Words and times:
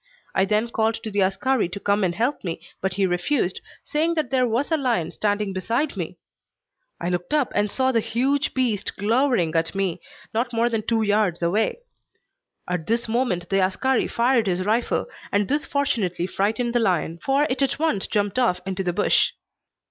I 0.33 0.45
then 0.45 0.67
called 0.71 0.95
to 1.03 1.11
the 1.11 1.21
askari 1.21 1.69
to 1.69 1.79
come 1.79 2.03
and 2.03 2.15
help 2.15 2.43
me, 2.43 2.59
but 2.81 2.95
he 2.95 3.05
refused, 3.05 3.61
saying 3.83 4.15
that 4.15 4.31
there 4.31 4.47
was 4.47 4.71
a 4.71 4.75
lion 4.75 5.11
standing 5.11 5.53
beside 5.53 5.95
me. 5.95 6.17
I 6.99 7.09
looked 7.09 7.35
up 7.35 7.51
and 7.53 7.69
saw 7.69 7.91
the 7.91 7.99
huge 7.99 8.55
beast 8.55 8.97
glowering 8.97 9.53
at 9.55 9.75
me, 9.75 10.01
not 10.33 10.53
more 10.53 10.69
than 10.69 10.81
two 10.87 11.03
yards 11.03 11.43
away. 11.43 11.81
At 12.67 12.87
this 12.87 13.07
moment 13.07 13.49
the 13.49 13.63
askari 13.63 14.07
fired 14.07 14.47
his 14.47 14.63
rifle, 14.65 15.05
and 15.31 15.47
this 15.47 15.67
fortunately 15.67 16.25
frightened 16.25 16.73
the 16.73 16.79
lion, 16.79 17.19
for 17.19 17.45
it 17.47 17.61
at 17.61 17.77
once 17.77 18.07
jumped 18.07 18.39
off 18.39 18.59
into 18.65 18.83
the 18.83 18.93
bush. 18.93 19.33